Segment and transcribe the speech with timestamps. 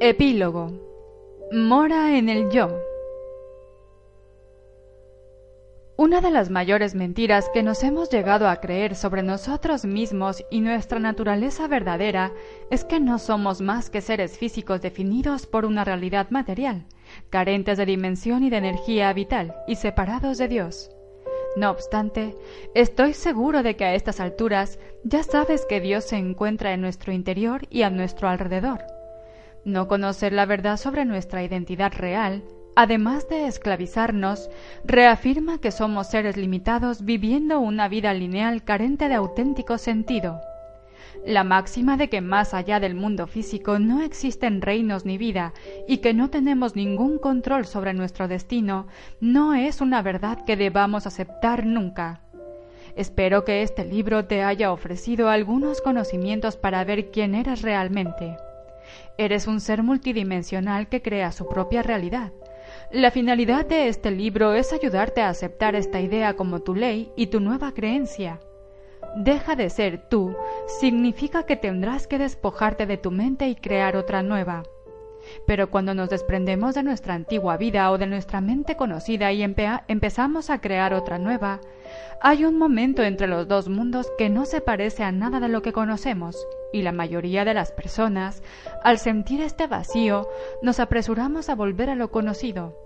[0.00, 0.70] Epílogo.
[1.50, 2.70] Mora en el yo.
[5.96, 10.60] Una de las mayores mentiras que nos hemos llegado a creer sobre nosotros mismos y
[10.60, 12.32] nuestra naturaleza verdadera
[12.70, 16.86] es que no somos más que seres físicos definidos por una realidad material,
[17.28, 20.92] carentes de dimensión y de energía vital y separados de Dios.
[21.56, 22.36] No obstante,
[22.72, 27.12] estoy seguro de que a estas alturas ya sabes que Dios se encuentra en nuestro
[27.12, 28.84] interior y a nuestro alrededor
[29.64, 32.42] no conocer la verdad sobre nuestra identidad real,
[32.76, 34.50] además de esclavizarnos,
[34.84, 40.40] reafirma que somos seres limitados viviendo una vida lineal carente de auténtico sentido.
[41.26, 45.52] La máxima de que más allá del mundo físico no existen reinos ni vida
[45.88, 48.86] y que no tenemos ningún control sobre nuestro destino
[49.20, 52.20] no es una verdad que debamos aceptar nunca.
[52.96, 58.36] Espero que este libro te haya ofrecido algunos conocimientos para ver quién eres realmente.
[59.16, 62.32] Eres un ser multidimensional que crea su propia realidad.
[62.90, 67.26] La finalidad de este libro es ayudarte a aceptar esta idea como tu ley y
[67.26, 68.40] tu nueva creencia.
[69.16, 70.34] Deja de ser tú
[70.80, 74.62] significa que tendrás que despojarte de tu mente y crear otra nueva.
[75.46, 80.50] Pero cuando nos desprendemos de nuestra antigua vida o de nuestra mente conocida y empezamos
[80.50, 81.60] a crear otra nueva,
[82.20, 85.62] hay un momento entre los dos mundos que no se parece a nada de lo
[85.62, 86.36] que conocemos,
[86.72, 88.42] y la mayoría de las personas,
[88.82, 90.28] al sentir este vacío,
[90.62, 92.76] nos apresuramos a volver a lo conocido.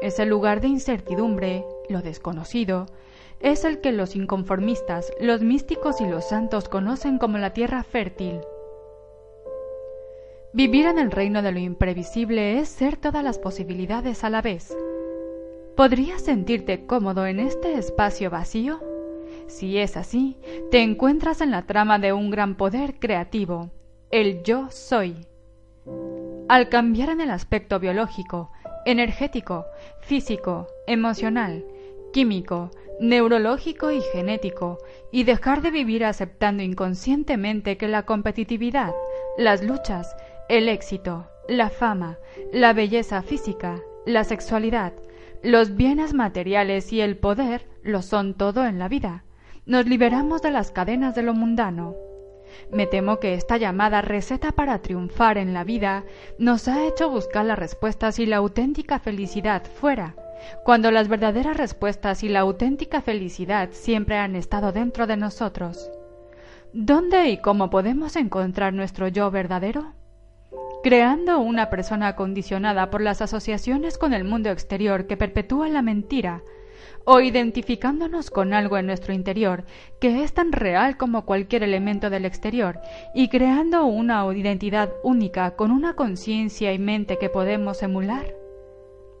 [0.00, 2.86] Ese lugar de incertidumbre, lo desconocido,
[3.40, 8.40] es el que los inconformistas, los místicos y los santos conocen como la tierra fértil.
[10.54, 14.74] Vivir en el reino de lo imprevisible es ser todas las posibilidades a la vez.
[15.76, 18.80] ¿Podrías sentirte cómodo en este espacio vacío?
[19.46, 20.38] Si es así,
[20.70, 23.70] te encuentras en la trama de un gran poder creativo,
[24.10, 25.26] el yo soy.
[26.48, 28.50] Al cambiar en el aspecto biológico,
[28.86, 29.66] energético,
[30.00, 31.62] físico, emocional,
[32.10, 32.70] químico,
[33.00, 34.78] neurológico y genético,
[35.12, 38.94] y dejar de vivir aceptando inconscientemente que la competitividad,
[39.36, 40.16] las luchas,
[40.48, 42.18] el éxito, la fama,
[42.52, 44.94] la belleza física, la sexualidad,
[45.42, 49.24] los bienes materiales y el poder lo son todo en la vida.
[49.66, 51.94] Nos liberamos de las cadenas de lo mundano.
[52.72, 56.04] Me temo que esta llamada receta para triunfar en la vida
[56.38, 60.14] nos ha hecho buscar las respuestas y la auténtica felicidad fuera,
[60.64, 65.90] cuando las verdaderas respuestas y la auténtica felicidad siempre han estado dentro de nosotros.
[66.72, 69.97] ¿Dónde y cómo podemos encontrar nuestro yo verdadero?
[70.82, 76.42] Creando una persona condicionada por las asociaciones con el mundo exterior que perpetúa la mentira,
[77.04, 79.64] o identificándonos con algo en nuestro interior
[79.98, 82.80] que es tan real como cualquier elemento del exterior,
[83.14, 88.34] y creando una identidad única con una conciencia y mente que podemos emular?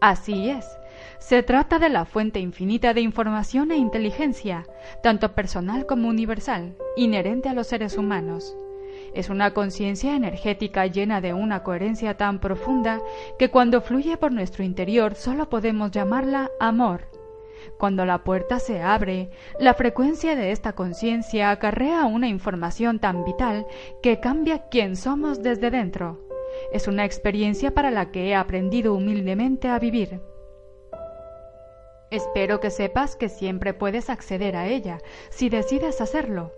[0.00, 0.66] Así es.
[1.18, 4.66] Se trata de la fuente infinita de información e inteligencia,
[5.02, 8.54] tanto personal como universal, inherente a los seres humanos.
[9.14, 13.00] Es una conciencia energética llena de una coherencia tan profunda
[13.38, 17.08] que cuando fluye por nuestro interior solo podemos llamarla amor.
[17.78, 23.66] Cuando la puerta se abre, la frecuencia de esta conciencia acarrea una información tan vital
[24.02, 26.20] que cambia quién somos desde dentro.
[26.72, 30.20] Es una experiencia para la que he aprendido humildemente a vivir.
[32.10, 34.98] Espero que sepas que siempre puedes acceder a ella,
[35.30, 36.52] si decides hacerlo.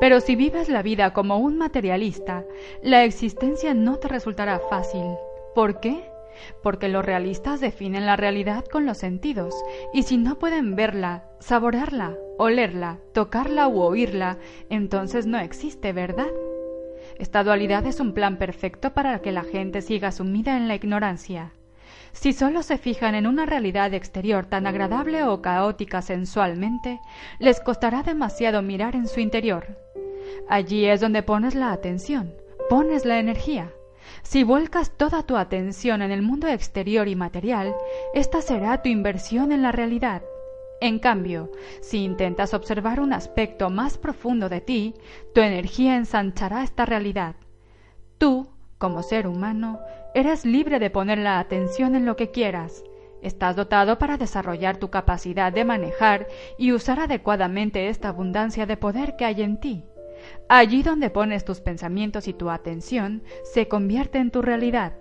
[0.00, 2.44] Pero si vives la vida como un materialista,
[2.82, 5.04] la existencia no te resultará fácil.
[5.54, 6.10] ¿Por qué?
[6.62, 9.54] Porque los realistas definen la realidad con los sentidos,
[9.92, 14.38] y si no pueden verla, saborearla, olerla, tocarla u oírla,
[14.68, 16.28] entonces no existe, ¿verdad?
[17.18, 21.52] Esta dualidad es un plan perfecto para que la gente siga sumida en la ignorancia.
[22.12, 27.00] Si solo se fijan en una realidad exterior tan agradable o caótica sensualmente,
[27.38, 29.78] les costará demasiado mirar en su interior.
[30.48, 32.34] Allí es donde pones la atención,
[32.68, 33.72] pones la energía.
[34.22, 37.74] Si vuelcas toda tu atención en el mundo exterior y material,
[38.14, 40.22] esta será tu inversión en la realidad.
[40.80, 41.50] En cambio,
[41.80, 44.94] si intentas observar un aspecto más profundo de ti,
[45.34, 47.36] tu energía ensanchará esta realidad.
[48.18, 49.80] Tú como ser humano,
[50.16, 52.82] eres libre de poner la atención en lo que quieras.
[53.20, 56.26] Estás dotado para desarrollar tu capacidad de manejar
[56.56, 59.84] y usar adecuadamente esta abundancia de poder que hay en ti.
[60.48, 64.94] Allí donde pones tus pensamientos y tu atención, se convierte en tu realidad.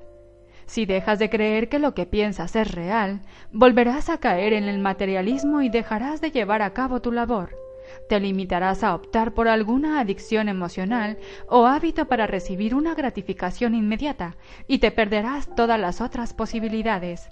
[0.65, 3.21] Si dejas de creer que lo que piensas es real,
[3.53, 7.55] volverás a caer en el materialismo y dejarás de llevar a cabo tu labor.
[8.09, 11.17] Te limitarás a optar por alguna adicción emocional
[11.47, 14.35] o hábito para recibir una gratificación inmediata
[14.67, 17.29] y te perderás todas las otras posibilidades.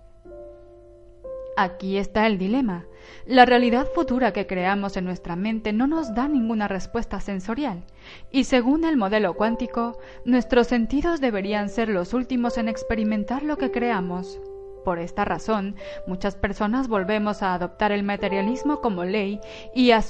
[1.56, 2.86] Aquí está el dilema.
[3.28, 7.84] La realidad futura que creamos en nuestra mente no nos da ninguna respuesta sensorial,
[8.32, 13.72] y según el modelo cuántico, nuestros sentidos deberían ser los últimos en experimentar lo que
[13.72, 14.40] creamos.
[14.84, 15.76] Por esta razón,
[16.08, 19.40] muchas personas volvemos a adoptar el materialismo como ley
[19.74, 20.04] y a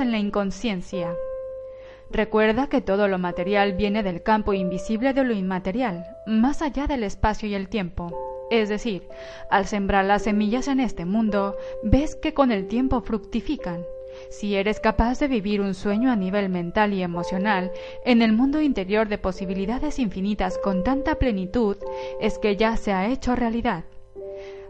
[0.00, 1.14] en la inconsciencia.
[2.10, 7.02] Recuerda que todo lo material viene del campo invisible de lo inmaterial, más allá del
[7.02, 8.10] espacio y el tiempo.
[8.50, 9.08] Es decir,
[9.50, 13.84] al sembrar las semillas en este mundo, ves que con el tiempo fructifican.
[14.30, 17.72] Si eres capaz de vivir un sueño a nivel mental y emocional
[18.04, 21.76] en el mundo interior de posibilidades infinitas con tanta plenitud,
[22.20, 23.84] es que ya se ha hecho realidad.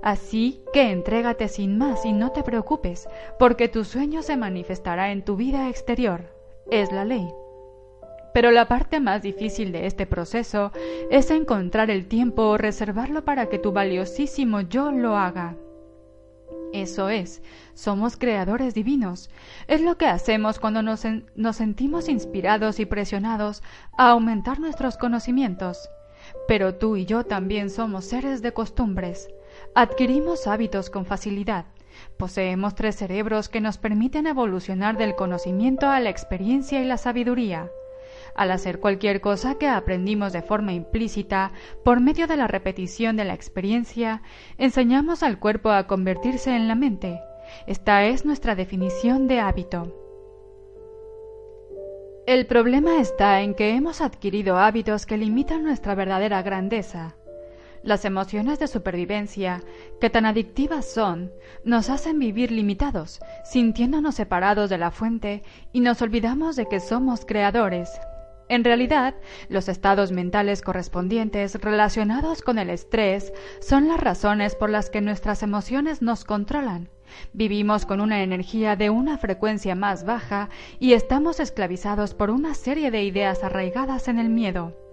[0.06, 3.08] Así que entrégate sin más y no te preocupes,
[3.40, 6.32] porque tu sueño se manifestará en tu vida exterior.
[6.70, 7.28] Es la ley.
[8.32, 10.70] Pero la parte más difícil de este proceso
[11.10, 15.56] es encontrar el tiempo o reservarlo para que tu valiosísimo yo lo haga.
[16.72, 17.42] Eso es,
[17.74, 19.28] somos creadores divinos.
[19.66, 21.02] Es lo que hacemos cuando nos,
[21.34, 23.60] nos, sentimos inspirados y presionados
[23.98, 25.90] a aumentar nuestros conocimientos.
[26.46, 29.30] Pero tú y yo también somos seres de costumbres.
[29.78, 31.66] Adquirimos hábitos con facilidad.
[32.16, 37.68] Poseemos tres cerebros que nos permiten evolucionar del conocimiento a la experiencia y la sabiduría.
[38.34, 41.52] Al hacer cualquier cosa que aprendimos de forma implícita,
[41.84, 44.22] por medio de la repetición de la experiencia,
[44.56, 47.20] enseñamos al cuerpo a convertirse en la mente.
[47.66, 49.94] Esta es nuestra definición de hábito.
[52.26, 57.14] El problema está en que hemos adquirido hábitos que limitan nuestra verdadera grandeza.
[57.86, 59.62] Las emociones de supervivencia,
[60.00, 61.30] que tan adictivas son,
[61.62, 67.24] nos hacen vivir limitados, sintiéndonos separados de la fuente y nos olvidamos de que somos
[67.24, 67.88] creadores.
[68.48, 69.14] En realidad,
[69.48, 75.44] los estados mentales correspondientes relacionados con el estrés son las razones por las que nuestras
[75.44, 76.88] emociones nos controlan.
[77.34, 80.48] Vivimos con una energía de una frecuencia más baja
[80.80, 84.85] y estamos esclavizados por una serie de ideas arraigadas en el miedo.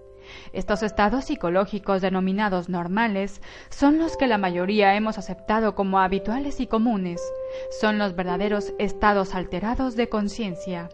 [0.52, 3.40] Estos estados psicológicos denominados normales
[3.70, 7.20] son los que la mayoría hemos aceptado como habituales y comunes,
[7.80, 10.88] son los verdaderos estados alterados de conciencia.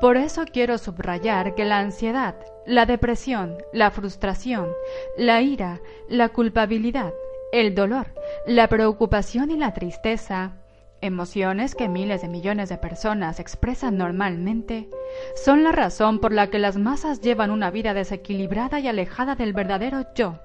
[0.00, 2.36] Por eso quiero subrayar que la ansiedad,
[2.66, 4.72] la depresión, la frustración,
[5.16, 7.12] la ira, la culpabilidad,
[7.52, 8.08] el dolor,
[8.46, 10.52] la preocupación y la tristeza,
[11.00, 14.88] emociones que miles de millones de personas expresan normalmente,
[15.34, 19.52] son la razón por la que las masas llevan una vida desequilibrada y alejada del
[19.52, 20.38] verdadero yo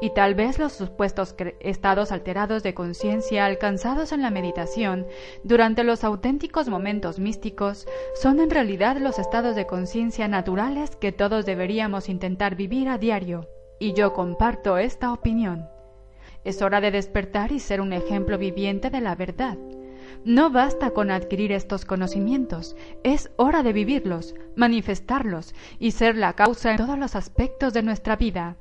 [0.00, 5.06] y tal vez los supuestos estados alterados de conciencia alcanzados en la meditación
[5.42, 11.46] durante los auténticos momentos místicos son en realidad los estados de conciencia naturales que todos
[11.46, 13.48] deberíamos intentar vivir a diario,
[13.78, 15.75] y yo comparto esta opinión.
[16.46, 19.58] Es hora de despertar y ser un ejemplo viviente de la verdad.
[20.24, 26.70] No basta con adquirir estos conocimientos, es hora de vivirlos, manifestarlos y ser la causa
[26.70, 28.56] en todos los aspectos de nuestra vida.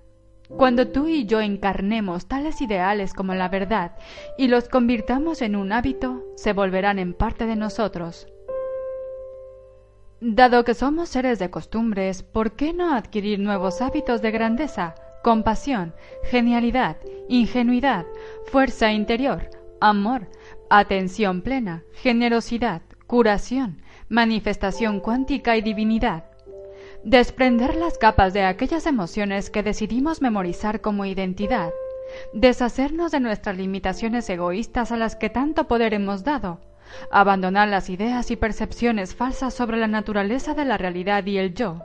[0.49, 3.91] Cuando tú y yo encarnemos tales ideales como la verdad
[4.35, 8.27] y los convirtamos en un hábito, se volverán en parte de nosotros.
[10.21, 14.95] Dado que somos seres de costumbres, ¿por qué no adquirir nuevos hábitos de grandeza,
[15.25, 16.97] compasión, genialidad,
[17.29, 18.05] ingenuidad,
[18.45, 19.49] fuerza interior,
[19.81, 20.29] amor,
[20.69, 26.25] atención plena, generosidad, curación, manifestación cuántica y divinidad?
[27.03, 31.71] Desprender las capas de aquellas emociones que decidimos memorizar como identidad.
[32.33, 36.59] Deshacernos de nuestras limitaciones egoístas a las que tanto poder hemos dado.
[37.09, 41.81] Abandonar las ideas y percepciones falsas sobre la naturaleza de la realidad y el yo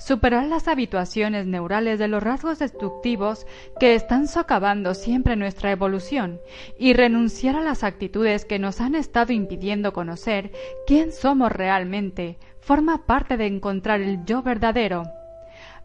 [0.00, 3.46] superar las habituaciones neurales de los rasgos destructivos
[3.78, 6.40] que están socavando siempre nuestra evolución
[6.78, 10.50] y renunciar a las actitudes que nos han estado impidiendo conocer
[10.86, 15.04] quién somos realmente, forma parte de encontrar el yo verdadero.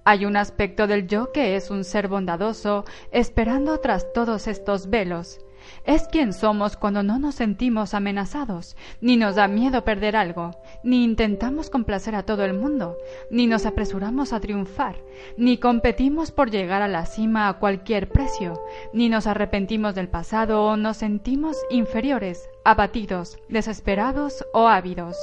[0.05, 5.45] Hay un aspecto del yo que es un ser bondadoso, esperando tras todos estos velos.
[5.86, 10.51] Es quien somos cuando no nos sentimos amenazados, ni nos da miedo perder algo,
[10.84, 12.98] ni intentamos complacer a todo el mundo,
[13.29, 14.98] ni nos apresuramos a triunfar,
[15.38, 18.62] ni competimos por llegar a la cima a cualquier precio,
[18.93, 25.17] ni nos arrepentimos del pasado o nos sentimos inferiores, abatidos, desesperados o ávidos.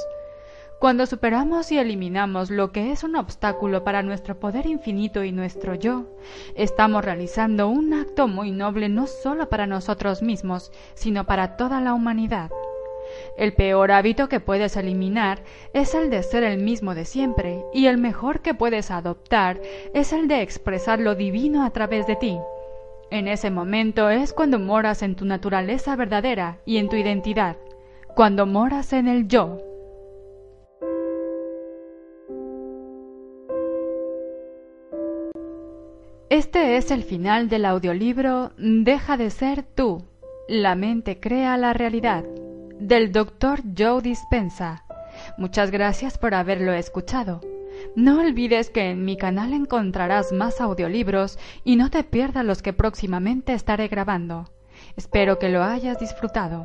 [0.83, 5.75] Cuando superamos y eliminamos lo que es un obstáculo para nuestro poder infinito y nuestro
[5.75, 6.07] yo,
[6.55, 11.93] estamos realizando un acto muy noble no solo para nosotros mismos, sino para toda la
[11.93, 12.51] humanidad.
[13.37, 15.39] El peor hábito que puedes eliminar
[15.71, 19.61] es el de ser el mismo de siempre, y el mejor que puedes adoptar
[19.93, 22.37] es el de expresar lo divino a través de ti.
[23.09, 27.55] En ese momento es cuando moras en tu naturaleza verdadera y en tu identidad,
[28.15, 29.72] cuando moras en el yo.
[36.33, 40.07] Este es el final del audiolibro Deja de ser tú.
[40.47, 42.23] La mente crea la realidad
[42.79, 43.61] del Dr.
[43.77, 44.83] Joe Dispensa.
[45.37, 47.41] Muchas gracias por haberlo escuchado.
[47.95, 52.73] No olvides que en mi canal encontrarás más audiolibros y no te pierdas los que
[52.73, 54.49] próximamente estaré grabando.
[54.97, 56.63] Espero que lo hayas disfrutado.